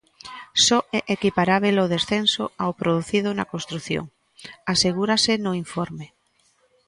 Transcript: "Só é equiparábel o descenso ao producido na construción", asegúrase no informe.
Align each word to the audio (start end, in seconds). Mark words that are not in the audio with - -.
"Só 0.65 0.79
é 0.97 0.99
equiparábel 1.15 1.75
o 1.85 1.91
descenso 1.95 2.43
ao 2.63 2.71
producido 2.81 3.29
na 3.37 3.49
construción", 3.53 4.05
asegúrase 4.73 5.33
no 5.45 5.51
informe. 5.63 6.05